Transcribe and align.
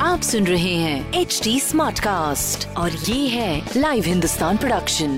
आप 0.00 0.20
सुन 0.22 0.44
रहे 0.44 0.74
हैं 0.74 1.12
एच 1.12 1.40
डी 1.44 1.60
स्मार्ट 1.60 2.00
कास्ट 2.00 2.76
और 2.76 2.90
ये 2.90 3.28
है 3.28 3.62
लाइव 3.76 4.04
हिंदुस्तान 4.06 4.56
प्रोडक्शन 4.56 5.10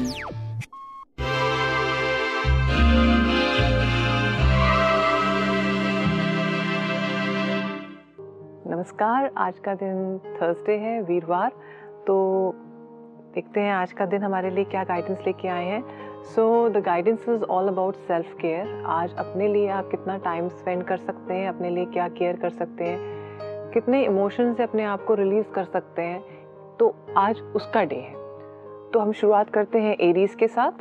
नमस्कार 8.67 9.31
आज 9.37 9.55
का 9.59 9.75
दिन 9.75 10.19
थर्सडे 10.19 10.73
है 10.73 11.03
वीरवार। 11.03 11.51
तो 12.07 12.53
देखते 13.35 13.61
हैं 13.61 13.73
आज 13.73 13.93
का 13.93 14.07
दिन 14.07 14.23
हमारे 14.23 14.51
लिए 14.51 14.65
क्या 14.65 14.85
गाइडेंस 14.85 15.19
लेके 15.27 15.49
आए 15.49 15.65
हैं। 15.65 16.10
So 16.25 16.69
the 16.69 16.77
guidance 16.77 17.29
is 17.29 17.45
all 17.45 17.69
about 17.69 17.95
self 17.95 18.35
care 18.41 18.83
आज 18.87 19.15
अपने 19.15 19.49
लिए 19.49 19.69
आप 19.69 19.89
कितना 19.91 20.17
टाइम 20.17 20.49
स्पेंड 20.49 20.83
कर 20.83 20.97
सकते 20.97 21.35
हैं, 21.35 21.49
अपने 21.49 21.71
लिए 21.71 21.85
क्या 21.85 22.09
केयर 22.09 22.37
कर 22.37 22.51
सकते 22.51 22.85
हैं, 22.85 22.99
कितने 23.71 24.05
इमोशन 24.05 24.55
से 24.55 24.63
अपने 24.63 24.85
आप 24.85 25.05
को 25.05 25.15
रिलीज़ 25.15 25.47
कर 25.47 25.65
सकते 25.65 26.03
हैं। 26.03 26.25
तो 26.79 26.95
आज 27.17 27.41
उसका 27.41 27.85
डे 27.85 27.97
है। 27.97 28.15
तो 28.91 28.99
हम 28.99 29.13
शुरुआत 29.13 29.51
करते 29.51 29.79
हैं 29.79 29.97
एरीज 30.01 30.35
के 30.35 30.49
साथ। 30.49 30.73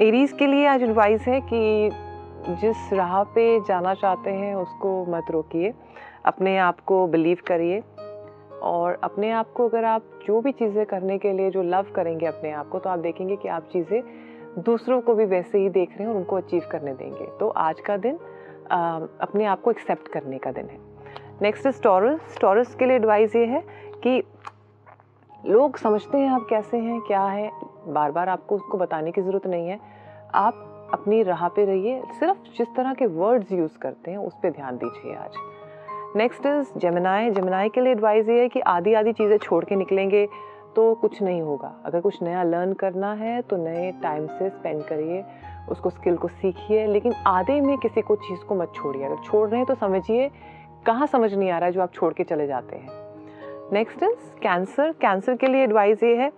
एरीज 0.00 0.32
के 0.32 0.46
लिए 0.46 0.66
आज 0.66 0.82
एडवाइस 0.82 1.22
है 1.22 1.40
कि 1.40 1.90
जिस 2.48 2.92
राह 2.92 3.22
पे 3.24 3.60
जाना 3.60 3.94
चाहते 3.94 4.30
हैं, 4.30 4.54
उसको 4.54 5.06
मत 5.08 5.26
रोकिए। 5.30 5.74
अपने 6.24 6.58
आप 6.58 6.80
को 6.80 7.06
बिलीव 7.06 7.38
करिए। 7.46 7.82
और 8.62 8.98
अपने 9.04 9.30
आप 9.30 9.52
को 9.52 9.68
अगर 9.68 9.84
आप 9.84 10.04
जो 10.26 10.40
भी 10.40 10.52
चीज़ें 10.52 10.84
करने 10.86 11.18
के 11.18 11.32
लिए 11.32 11.50
जो 11.50 11.62
लव 11.62 11.92
करेंगे 11.96 12.26
अपने 12.26 12.52
आप 12.52 12.68
को 12.68 12.78
तो 12.78 12.90
आप 12.90 12.98
देखेंगे 12.98 13.36
कि 13.36 13.48
आप 13.48 13.68
चीज़ें 13.72 14.02
दूसरों 14.58 15.00
को 15.00 15.14
भी 15.14 15.24
वैसे 15.24 15.58
ही 15.58 15.68
देख 15.68 15.90
रहे 15.90 16.02
हैं 16.02 16.10
और 16.10 16.16
उनको 16.16 16.36
अचीव 16.36 16.62
करने 16.72 16.92
देंगे। 16.94 17.26
तो 17.40 17.48
आज 17.48 17.80
का 17.80 17.96
दिन 17.96 18.18
आ, 18.72 18.98
अपने 19.20 19.44
आप 19.44 19.60
को 19.62 19.70
एक्सेप्ट 19.70 20.08
करने 20.08 20.38
का 20.38 20.50
दिन 20.52 20.66
है। 20.66 20.78
नेक्स्ट 21.42 21.66
इज़ 21.66 21.82
टॉरस 21.82 22.38
टॉरस 22.40 22.74
के 22.74 22.86
लिए 22.86 22.96
एडवाइस 22.96 23.36
ये 23.36 23.44
है 23.46 23.62
कि 24.06 24.22
लोग 25.42 25.76
समझते 25.76 26.18
हैं 26.18 26.30
आप 26.30 26.46
कैसे 26.50 26.78
हैं 26.78 27.00
क्या 27.00 27.24
है। 27.24 27.50
बार 27.88 28.10
बार 28.10 28.28
आपको 28.28 28.54
उसको 28.54 28.78
बताने 28.78 29.12
की 29.12 29.22
ज़रूरत 29.22 29.46
नहीं 29.46 29.68
है। 29.68 29.78
आप 30.34 30.90
अपनी 30.94 31.22
राह 31.22 31.48
पे 31.48 31.64
रहिए। 31.64 32.02
सिर्फ़ 32.10 32.56
जिस 32.58 32.74
तरह 32.76 32.94
के 32.94 33.06
वर्ड्स 33.06 33.52
यूज़ 33.52 33.78
करते 33.78 34.10
हैं 34.10 34.18
उस 34.18 34.34
पर 34.42 34.50
ध्यान 34.50 34.76
दीजिए 34.76 35.14
आज। 35.14 35.36
नेक्स्ट 36.16 36.46
इज़ 36.46 36.78
जमनाए 36.78 37.30
जमनाए 37.30 37.68
के 37.68 37.80
लिए 37.80 37.92
एडवाइस 37.92 38.28
ये 38.28 38.40
है 38.40 38.48
कि 38.48 38.60
आधी 38.60 38.92
आधी 38.94 39.12
चीज़ें 39.12 39.36
छोड़ 39.38 39.64
के 39.64 39.76
निकलेंगे 39.76 40.26
तो 40.76 40.94
कुछ 40.94 41.20
नहीं 41.22 41.40
होगा। 41.42 41.72
अगर 41.84 42.00
कुछ 42.00 42.22
नया 42.22 42.42
लर्न 42.42 42.72
करना 42.72 43.12
है 43.12 43.40
तो 43.42 43.56
नए 43.56 43.90
टाइम 44.02 44.26
से 44.28 44.48
स्पेंड 44.48 44.82
करिए, 44.84 45.22
उसको 45.70 45.90
स्किल 45.90 46.16
को 46.16 46.28
सीखिए, 46.28 46.86
लेकिन 46.86 47.12
आधे 47.26 47.60
में 47.60 47.76
किसी 47.78 48.00
को 48.00 48.16
चीज़ 48.16 48.40
को 48.40 48.54
मत 48.54 48.72
छोड़िए। 48.74 49.04
अगर 49.04 49.22
छोड़ 49.24 49.48
रहे 49.48 49.58
हैं 49.58 49.66
तो 49.66 49.74
समझिए 49.74 50.30
कहाँ 50.86 51.06
समझ 51.06 51.32
नहीं 51.34 51.50
आ 51.50 51.58
रहा 51.58 51.66
है 51.66 51.72
जो 51.72 51.82
आप 51.82 51.92
छोड़ 51.92 52.12
के 52.12 52.24
चले 52.24 52.46
जाते 52.46 52.76
हैं। 52.76 52.88
नेक्स्ट 53.72 54.02
इज़ 54.02 54.30
कैंसर 54.42 54.92
कैंसर 54.92 55.36
के 55.36 55.46
लिए 55.46 55.62
एडवाइस 55.64 56.02
ये 56.02 56.16
है 56.16 56.30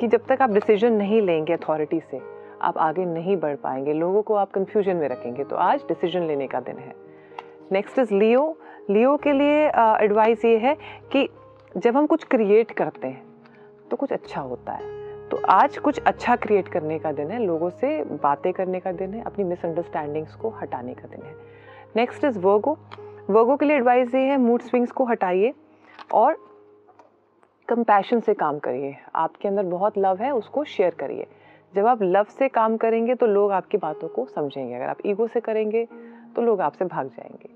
कि 0.00 0.06
जब 0.06 0.26
तक 0.28 0.42
आप 0.42 0.50
डिसीज़न 0.50 0.92
नहीं 0.92 1.22
लेंगे 1.22 1.52
अथॉरिटी 1.52 2.00
से, 2.00 2.20
आप 2.62 2.78
आगे 2.78 3.04
नहीं 3.04 3.36
बढ़ 3.36 3.56
पाएँगे। 3.56 3.92
लोगों 3.92 4.22
को 4.22 4.34
आप 4.34 4.50
कंफ्यूजन 4.50 4.96
में 4.96 5.08
रखेंगे। 5.08 5.44
तो 5.44 5.56
आज 5.56 5.84
डिसीज़न 5.88 6.26
लेने 6.26 6.46
का 6.46 6.60
दिन 6.60 6.78
है। 6.78 6.94
नेक्स्ट 7.72 7.98
इज़ 7.98 8.14
लियो 8.14 8.56
लियो 8.90 9.16
के 9.16 9.32
लिए 9.32 9.66
एडवाइस 10.04 10.44
ये 10.44 10.56
है 10.58 10.76
कि 11.12 11.28
जब 11.76 11.96
हम 11.96 12.06
कुछ 12.06 12.24
क्रिएट 12.24 12.70
करते 12.70 13.08
हैं 13.08 13.22
तो 13.90 13.96
कुछ 13.96 14.12
अच्छा 14.12 14.40
होता 14.40 14.72
है। 14.72 15.28
तो 15.28 15.40
आज 15.48 15.78
कुछ 15.78 15.98
अच्छा 15.98 16.36
क्रिएट 16.36 16.68
करने 16.68 16.98
का 16.98 17.12
दिन 17.12 17.30
है, 17.30 17.38
लोगों 17.38 17.70
से 17.70 18.02
बातें 18.04 18.52
करने 18.52 18.80
का 18.80 18.92
दिन 18.92 19.14
है, 19.14 19.22
अपनी 19.22 19.44
मिसअंडरस्टैंडिंग्स 19.44 20.34
को 20.34 20.50
हटाने 20.52 20.94
का 20.94 21.08
दिन 21.08 21.22
है। 21.22 21.34
नेक्स्ट 21.96 22.24
इज़ 22.24 22.38
वर्गो 22.38 22.76
वर्गो 23.30 23.56
के 23.56 23.66
लिए 23.66 23.76
एडवाइस 23.76 24.14
ये 24.14 24.20
है 24.20 24.36
मूड 24.38 24.62
स्विंग्स 24.62 24.90
को 24.90 25.04
हटाइए 25.04 25.52
और 26.14 26.36
कंपैशन 27.68 28.20
से 28.20 28.34
काम 28.34 28.58
करिए। 28.58 28.94
आपके 29.14 29.48
अंदर 29.48 29.62
बहुत 29.62 29.98
लव 29.98 30.16
है, 30.16 30.30
उसको 30.32 30.64
शेयर 30.66 30.94
करिए। 30.94 31.26
जब 31.74 31.86
आप 31.86 32.02
लव 32.02 32.26
से 32.30 32.48
काम 32.48 32.76
करेंगे 32.76 33.14
तो 33.14 33.26
लोग 33.26 33.52
आपकी 33.52 33.78
बातों 33.78 34.08
को 34.08 34.26
समझेंगे। 34.26 34.74
अगर 34.74 34.84
आप 34.84 34.98
ईगो 35.06 35.26
से 35.26 35.40
करेंगे 35.40 35.86
तो 36.36 36.42
लोग 36.42 36.60
आपसे 36.60 36.84
भाग 36.84 37.08
जाएँगे। 37.08 37.53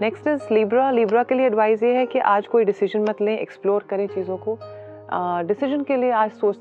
नेक्स्ट 0.00 0.26
इज़ 0.26 0.52
लिब्रा 0.54 0.90
लिब्रा 0.90 1.22
के 1.22 1.34
लिए 1.34 1.46
एडवाइस 1.46 1.82
ये 1.82 1.92
है 1.94 2.04
कि 2.06 2.18
आज 2.18 2.46
कोई 2.46 2.64
डिसीज़न 2.64 3.00
मत 3.00 3.20
लें 3.22 3.38
एक्सप्लोर 3.38 3.82
करें 3.90 4.06
चीज़ों 4.08 4.36
को। 4.38 4.56
डिसीज़न 5.46 5.82
के 5.84 5.96
लिए 5.96 6.10
आज 6.10 6.30
सोच 6.32 6.56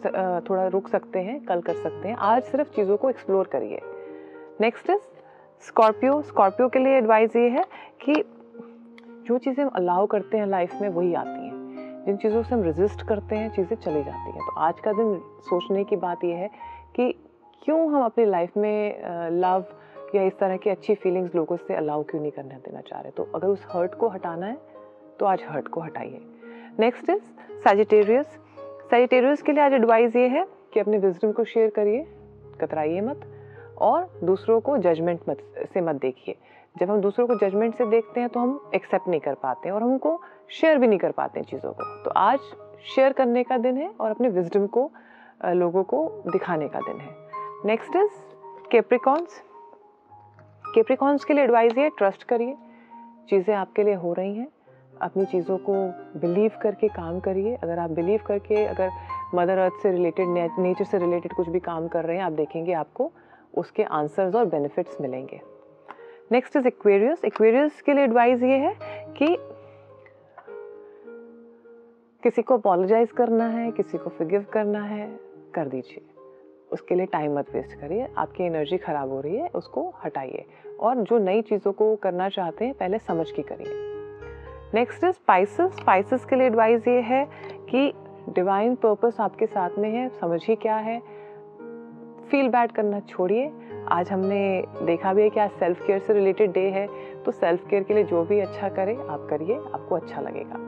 थोड़ा 0.49 0.65
रुक 0.67 0.87
सकते 0.87 1.19
हैं, 1.19 1.39
कल 1.45 1.61
कर 1.61 1.73
सकते 1.73 2.07
हैं। 2.07 2.15
आज 2.15 2.41
सिर्फ़ 2.43 2.73
चीज़ों 2.75 2.97
को 2.97 3.09
एक्सप्लोर 3.09 3.47
करिए। 3.53 3.79
नेक्स्ट 4.61 4.89
इज़ 4.89 4.99
स्कॉर्पियो 5.63 6.21
स्कॉर्पियो 6.21 6.67
के 6.69 6.79
लिए 6.79 6.97
एडवाइस 6.97 7.35
ये 7.35 7.47
है 7.49 7.63
कि 8.03 8.23
जो 9.27 9.37
चीज़ें 9.37 9.63
हम 9.63 9.71
अलाउ 9.75 10.05
करते 10.07 10.37
हैं 10.37 10.47
लाइफ 10.47 10.81
में, 10.81 10.89
वही 10.89 11.13
आती 11.13 11.47
हैं। 11.47 12.03
जिन 12.05 12.17
चीज़ों 12.17 12.43
से 12.43 12.55
हम 12.55 12.63
रेजिस्ट 12.63 13.07
करते 13.07 13.35
हैं, 13.35 13.49
चीज़ें 13.51 13.75
चली 13.77 14.03
जाती 14.03 14.31
हैं। 14.31 14.39
तो 14.39 14.59
आज 14.59 14.79
का 14.79 14.93
दिन 14.93 15.17
सोचने 15.49 15.83
की 15.83 15.95
बात 15.97 16.23
यह 16.23 16.35
है 16.35 16.49
कि 16.95 17.11
क्यों 17.61 17.79
हम 17.93 18.03
अपनी 18.03 18.25
लाइफ 18.25 18.57
में 18.57 19.29
लव 19.41 19.65
या 20.15 20.23
इस 20.23 20.37
तरह 20.39 20.57
की 20.57 20.69
अच्छी 20.69 20.95
फीलिंग्स 20.95 21.35
लोगों 21.35 21.57
से 21.57 21.75
अलाउ 21.75 22.03
क्यों 22.03 22.21
नहीं 22.21 22.31
करने 22.31 22.55
देना 22.55 22.81
चाह 22.81 23.01
रहे? 23.01 23.11
तो 23.11 23.23
अगर 23.35 23.47
उस 23.47 23.65
हर्ट 23.71 23.95
को 23.95 24.07
हटाना 24.07 24.45
है 24.45 24.57
तो 25.19 25.25
आज 25.25 25.43
हर्ट 25.47 25.67
को 25.67 25.81
हटाइए। 25.81 26.21
नेक्स्ट 26.79 27.09
इज़ 27.09 27.23
सजिटेरियस 27.63 28.37
सजिटेरियस 28.91 29.41
के 29.41 29.51
लिए 29.51 29.63
आज 29.63 29.73
एडवाइस 29.73 30.15
ये 30.15 30.27
है 30.27 30.45
कि 30.73 30.79
अपने 30.79 30.97
विजडम 30.97 31.31
को 31.31 31.43
शेयर 31.43 31.69
करिए 31.69 32.05
कतराइए 32.61 33.01
मत 33.01 33.21
और 33.81 34.19
दूसरों 34.23 34.59
को 34.61 34.77
जजमेंट 34.77 35.19
मत 35.29 35.43
से 35.73 35.81
मत 35.81 35.95
देखिए। 35.95 36.35
जब 36.75 36.89
हम 36.91 37.01
दूसरों 37.01 37.27
को 37.27 37.35
जजमेंट 37.35 37.75
से 37.75 37.85
देखते 37.85 38.19
हैं 38.19 38.29
तो 38.29 38.39
हम 38.39 38.71
एक्सेप्ट 38.75 39.07
नहीं 39.07 39.19
कर 39.19 39.33
पाते 39.33 39.69
हैं 39.69 39.75
और 39.75 39.83
हमको 39.83 40.19
शेयर 40.51 40.77
भी 40.77 40.87
नहीं 40.87 40.99
कर 40.99 41.11
पाते 41.11 41.39
हैं 41.39 41.47
चीज़ों 41.47 41.71
को। 41.71 41.83
तो 42.03 42.11
आज 42.11 42.39
शेयर 42.95 43.13
करने 43.13 43.43
का 43.43 43.57
दिन 43.57 43.77
है 43.77 43.89
और 43.99 44.11
अपने 44.11 44.29
विजडम 44.29 44.67
को 44.67 44.89
लोगों 45.45 45.83
को 45.83 46.07
दिखाने 46.27 46.67
का 46.67 46.79
दिन 46.79 46.99
है। 46.99 47.15
नेक्स्ट 47.65 47.95
इज़ 47.95 48.11
केप्रिकॉन्स 48.71 49.41
केप्रिकॉन्स 50.75 51.23
के 51.25 51.33
लिए 51.33 51.43
एडवाइस 51.43 51.77
ये 51.77 51.89
ट्रस्ट 51.89 52.23
करिए। 52.23 52.55
चीज़ें 53.29 53.53
आपके 53.55 53.83
लिए 53.83 53.93
हो 53.93 54.13
रही 54.13 54.35
हैं। 54.35 54.47
अपनी 55.01 55.25
चीज़ों 55.25 55.57
को 55.57 55.73
बिलीव 56.19 56.51
करके 56.61 56.87
काम 56.87 57.19
करिए। 57.19 57.55
अगर 57.55 57.79
आप 57.79 57.89
बिलीव 57.89 58.21
करके, 58.27 58.65
अगर 58.65 58.89
मदर 59.35 59.57
अर्थ 59.57 59.81
से 59.83 59.91
रिलेटेड 59.91 60.27
नेचर 60.59 60.85
से 60.85 60.97
रिलेटेड 60.97 61.33
कुछ 61.33 61.49
भी 61.49 61.59
काम 61.59 61.87
कर 61.87 62.05
रहे 62.05 62.17
हैं, 62.17 62.23
आप 62.23 62.31
देखेंगे 62.31 62.73
आपको 62.73 63.11
उसके 63.53 63.83
आंसर्स 63.83 64.35
और 64.35 64.45
बेनिफिट्स 64.45 64.97
मिलेंगे। 65.01 65.39
नेक्स्ट 66.31 66.55
इज़ 66.55 66.67
एक्वेरियस 66.67 67.25
एक्वेरियस 67.25 67.81
के 67.81 67.93
लिए 67.93 68.03
एडवाइस 68.03 68.43
ये 68.43 68.57
है 68.57 68.75
कि 69.17 69.35
किसी 72.23 72.41
को 72.41 72.57
अपोलोजाइज 72.57 73.11
करना 73.11 73.47
है, 73.47 73.71
किसी 73.71 73.97
को 73.97 74.09
फिगिव 74.09 74.45
करना 74.53 74.83
है, 74.83 75.07
कर 75.55 75.67
दीजिए। 75.67 76.18
उसके 76.71 76.95
लिए 76.95 77.05
टाइम 77.05 77.37
मत 77.39 77.45
वेस्ट 77.53 77.79
करिए, 77.79 78.07
आपकी 78.17 78.43
एनर्जी 78.43 78.77
ख़राब 78.77 79.09
हो 79.09 79.19
रही 79.21 79.35
है, 79.35 79.47
उसको 79.47 79.93
हटाइए। 80.05 80.45
और 80.79 80.95
जो 80.95 81.17
नई 81.17 81.41
चीज़ों 81.41 81.71
को 81.71 81.95
करना 81.95 82.29
चाहते 82.29 82.65
हैं, 82.65 82.73
पहले 82.73 82.99
समझ 82.99 83.31
के 83.31 83.41
करिए। 83.41 83.87
नेक्स्ट 84.73 85.03
इज़ 85.03 85.11
स्पाइसेस 85.11 85.71
स्पाइसेस 85.71 86.25
के 86.25 86.35
लिए 86.35 86.47
एडवाइस 86.47 86.87
ये 86.87 86.99
है 87.01 87.25
कि 87.69 87.93
डिवाइन 88.29 88.75
पर्पस 88.75 89.17
आपके 89.19 89.45
साथ 89.45 89.69
में 89.77 89.89
है, 89.89 90.09
समझिए 90.09 90.55
क्या 90.55 90.75
है। 90.75 90.99
फील 92.29 92.49
बैड 92.49 92.71
करना 92.71 92.99
छोड़िए। 92.99 93.51
आज 93.87 94.11
हमने 94.11 94.63
देखा 94.81 95.13
भी 95.13 95.21
है 95.21 95.29
कि 95.29 95.39
आज 95.39 95.51
सेल्फ 95.51 95.85
केयर 95.87 95.99
से 95.99 96.13
रिलेटेड 96.13 96.51
डे 96.51 96.69
है 96.69 96.87
तो 97.23 97.31
सेल्फ 97.31 97.67
केयर 97.69 97.83
के 97.83 97.93
लिए 97.93 98.03
जो 98.03 98.23
भी 98.23 98.39
अच्छा 98.39 98.69
करे, 98.69 98.95
आप 98.95 99.27
करिए, 99.29 99.55
आपको 99.55 99.95
अच्छा 99.95 100.21
लगेगा। 100.21 100.59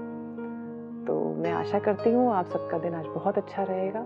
तो 1.05 1.19
मैं 1.35 1.51
आशा 1.51 1.79
करती 1.79 2.11
हूँ 2.11 2.31
आप 2.33 2.45
सबका 2.45 2.77
दिन 2.77 2.93
आज 2.93 3.05
बहुत 3.05 3.37
अच्छा 3.37 3.63
रहेगा। 3.63 4.05